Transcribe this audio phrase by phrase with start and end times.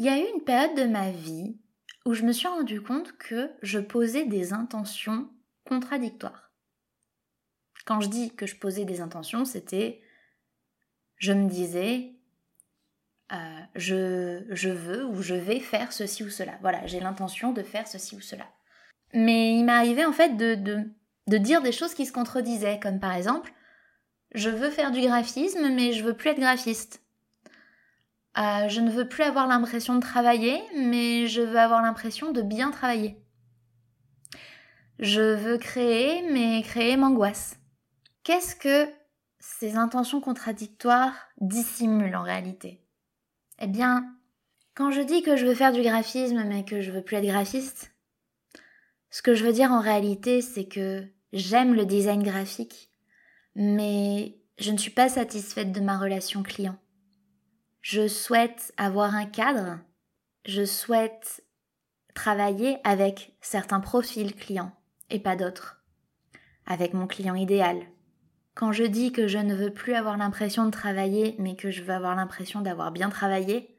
[0.00, 1.58] Il y a eu une période de ma vie
[2.06, 5.28] où je me suis rendu compte que je posais des intentions
[5.68, 6.54] contradictoires.
[7.84, 10.00] Quand je dis que je posais des intentions, c'était
[11.16, 12.14] je me disais
[13.30, 16.56] euh, je, je veux ou je vais faire ceci ou cela.
[16.62, 18.46] Voilà, j'ai l'intention de faire ceci ou cela.
[19.12, 20.78] Mais il m'arrivait en fait de, de,
[21.26, 23.52] de dire des choses qui se contredisaient, comme par exemple
[24.32, 26.99] je veux faire du graphisme mais je veux plus être graphiste.
[28.38, 32.42] Euh, je ne veux plus avoir l'impression de travailler, mais je veux avoir l'impression de
[32.42, 33.16] bien travailler.
[34.98, 37.56] Je veux créer, mais créer m'angoisse.
[38.22, 38.88] Qu'est-ce que
[39.38, 42.84] ces intentions contradictoires dissimulent en réalité?
[43.58, 44.14] Eh bien,
[44.74, 47.26] quand je dis que je veux faire du graphisme, mais que je veux plus être
[47.26, 47.92] graphiste,
[49.10, 52.90] ce que je veux dire en réalité, c'est que j'aime le design graphique,
[53.56, 56.78] mais je ne suis pas satisfaite de ma relation client.
[57.80, 59.78] Je souhaite avoir un cadre.
[60.44, 61.44] Je souhaite
[62.14, 64.72] travailler avec certains profils clients
[65.08, 65.82] et pas d'autres.
[66.66, 67.78] Avec mon client idéal.
[68.54, 71.82] Quand je dis que je ne veux plus avoir l'impression de travailler, mais que je
[71.82, 73.76] veux avoir l'impression d'avoir bien travaillé,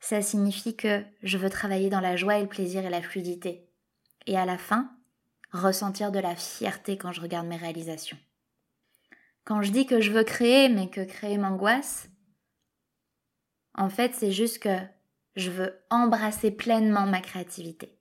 [0.00, 3.68] ça signifie que je veux travailler dans la joie et le plaisir et la fluidité.
[4.26, 4.90] Et à la fin,
[5.52, 8.18] ressentir de la fierté quand je regarde mes réalisations.
[9.44, 12.08] Quand je dis que je veux créer, mais que créer m'angoisse,
[13.80, 14.76] en fait, c'est juste que
[15.36, 17.98] je veux embrasser pleinement ma créativité.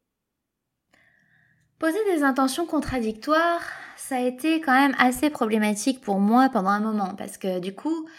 [1.80, 3.62] Poser des intentions contradictoires,
[3.96, 7.74] ça a été quand même assez problématique pour moi pendant un moment parce que du
[7.74, 8.10] coup,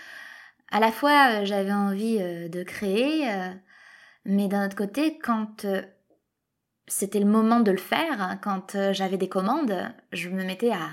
[0.71, 3.51] à la fois euh, j'avais envie euh, de créer, euh,
[4.25, 5.67] mais d'un autre côté, quand
[6.87, 10.89] c'était le moment de le faire, hein, quand j'avais des commandes, je me mettais à,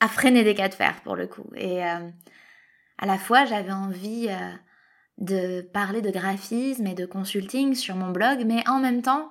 [0.00, 1.50] à freiner des cas de fer pour le coup.
[1.56, 4.28] Et à la fois j'avais envie
[5.18, 9.30] de parler de graphisme et de consulting sur mon blog, mais en même temps,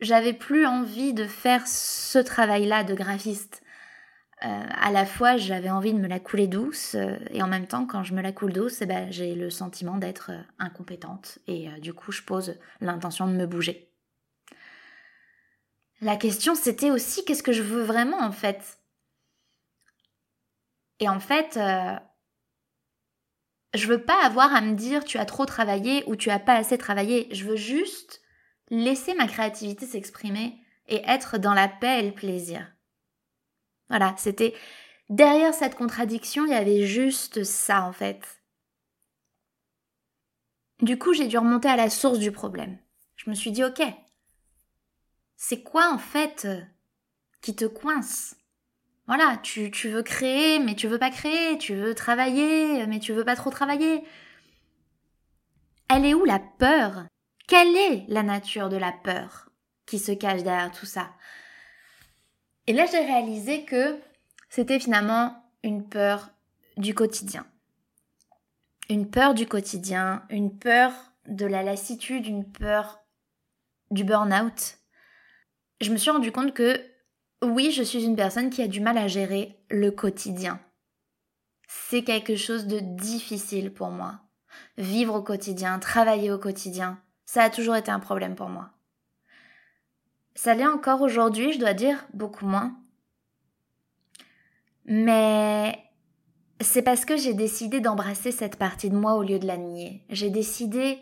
[0.00, 3.62] j'avais plus envie de faire ce travail-là de graphiste.
[4.44, 7.68] Euh, à la fois, j'avais envie de me la couler douce, euh, et en même
[7.68, 11.38] temps, quand je me la coule douce, eh ben, j'ai le sentiment d'être euh, incompétente,
[11.46, 13.88] et du coup, je pose l'intention de me bouger.
[16.00, 18.80] La question, c'était aussi qu'est-ce que je veux vraiment, en fait?
[20.98, 21.58] Et en fait,
[23.74, 26.54] je veux pas avoir à me dire tu as trop travaillé ou tu as pas
[26.54, 27.28] assez travaillé.
[27.34, 28.20] Je veux juste
[28.70, 32.70] laisser ma créativité s'exprimer et être dans la paix et le plaisir.
[33.88, 34.54] Voilà, c'était
[35.08, 38.42] derrière cette contradiction, il y avait juste ça en fait.
[40.80, 42.78] Du coup, j'ai dû remonter à la source du problème.
[43.16, 43.82] Je me suis dit OK.
[45.36, 46.48] C'est quoi en fait
[47.40, 48.36] qui te coince?
[49.06, 53.12] Voilà, tu, tu veux créer, mais tu veux pas créer, tu veux travailler, mais tu
[53.12, 54.04] veux pas trop travailler.
[55.88, 57.04] Elle est où la peur?
[57.48, 59.50] Quelle est la nature de la peur
[59.86, 61.10] qui se cache derrière tout ça?
[62.66, 63.98] Et là, j'ai réalisé que
[64.48, 66.30] c'était finalement une peur
[66.76, 67.44] du quotidien.
[68.88, 70.92] Une peur du quotidien, une peur
[71.26, 73.00] de la lassitude, une peur
[73.90, 74.78] du burn-out.
[75.80, 76.80] Je me suis rendu compte que
[77.42, 80.60] oui, je suis une personne qui a du mal à gérer le quotidien.
[81.68, 84.20] C'est quelque chose de difficile pour moi.
[84.78, 88.70] Vivre au quotidien, travailler au quotidien, ça a toujours été un problème pour moi.
[90.34, 92.76] Ça l'est encore aujourd'hui, je dois dire, beaucoup moins.
[94.84, 95.78] Mais
[96.60, 100.04] c'est parce que j'ai décidé d'embrasser cette partie de moi au lieu de la nier.
[100.08, 100.98] J'ai décidé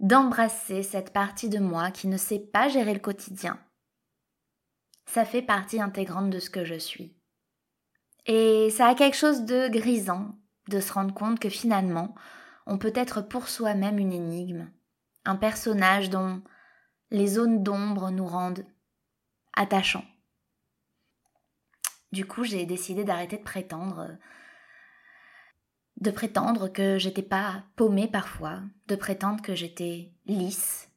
[0.00, 3.58] d'embrasser cette partie de moi qui ne sait pas gérer le quotidien,
[5.10, 7.16] ça fait partie intégrante de ce que je suis.
[8.26, 10.36] Et ça a quelque chose de grisant
[10.68, 12.14] de se rendre compte que finalement,
[12.66, 14.70] on peut être pour soi-même une énigme,
[15.24, 16.42] un personnage dont
[17.10, 18.64] les zones d'ombre nous rendent
[19.52, 20.04] attachants.
[22.12, 24.16] Du coup, j'ai décidé d'arrêter de prétendre
[26.00, 30.89] de prétendre que j'étais pas paumée parfois, de prétendre que j'étais lisse,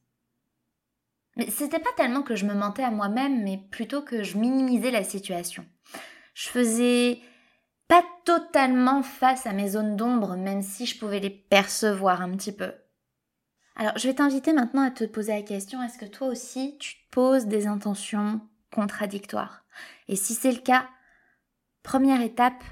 [1.36, 4.92] mais c'était pas tellement que je me mentais à moi-même, mais plutôt que je minimisais
[4.92, 5.66] la situation.
[6.34, 7.20] Je faisais
[7.88, 12.52] pas totalement face à mes zones d'ombre, même si je pouvais les percevoir un petit
[12.52, 12.72] peu.
[13.76, 16.96] Alors, je vais t'inviter maintenant à te poser la question, est-ce que toi aussi, tu
[16.96, 18.42] te poses des intentions
[18.72, 19.66] contradictoires?
[20.08, 20.88] Et si c'est le cas,
[21.82, 22.64] première étape,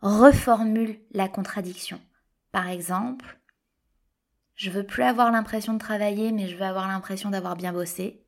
[0.00, 2.00] reformule la contradiction.
[2.52, 3.38] Par exemple,
[4.56, 8.26] je veux plus avoir l'impression de travailler, mais je veux avoir l'impression d'avoir bien bossé.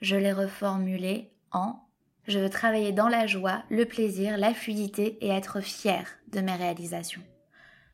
[0.00, 1.82] Je l'ai reformulé en
[2.26, 6.54] je veux travailler dans la joie, le plaisir, la fluidité et être fier de mes
[6.54, 7.22] réalisations.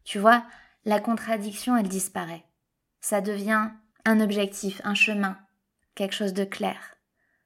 [0.05, 0.45] Tu vois,
[0.85, 2.45] la contradiction, elle disparaît.
[3.01, 3.71] Ça devient
[4.05, 5.39] un objectif, un chemin,
[5.95, 6.97] quelque chose de clair.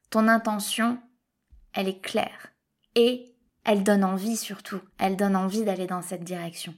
[0.09, 1.01] Ton intention,
[1.73, 2.51] elle est claire.
[2.95, 3.33] Et
[3.63, 4.81] elle donne envie surtout.
[4.97, 6.75] Elle donne envie d'aller dans cette direction.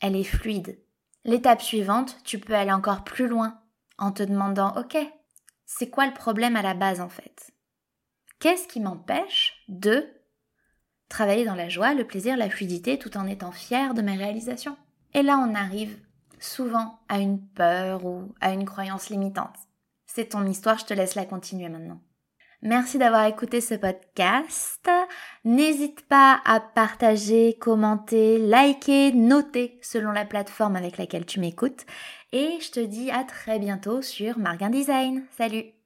[0.00, 0.78] Elle est fluide.
[1.24, 3.60] L'étape suivante, tu peux aller encore plus loin
[3.98, 4.96] en te demandant, OK,
[5.66, 7.52] c'est quoi le problème à la base en fait?
[8.40, 10.06] Qu'est-ce qui m'empêche de
[11.08, 14.76] travailler dans la joie, le plaisir, la fluidité tout en étant fier de mes réalisations?
[15.14, 16.00] Et là, on arrive
[16.38, 19.56] souvent à une peur ou à une croyance limitante.
[20.06, 22.00] C'est ton histoire, je te laisse la continuer maintenant.
[22.62, 24.90] Merci d'avoir écouté ce podcast.
[25.44, 31.86] N'hésite pas à partager, commenter, liker, noter selon la plateforme avec laquelle tu m'écoutes.
[32.32, 35.24] Et je te dis à très bientôt sur Marguin Design.
[35.36, 35.77] Salut